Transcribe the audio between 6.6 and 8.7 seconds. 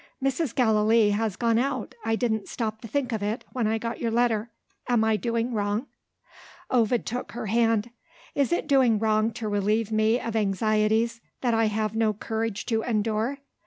Ovid took her hand. "Is it